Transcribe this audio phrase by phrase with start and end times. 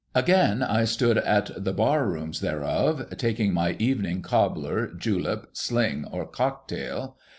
[0.15, 6.25] Again I stood in the bar rooms thereof, taking my evening cobbler, julep, sling, or
[6.25, 7.17] cocktail.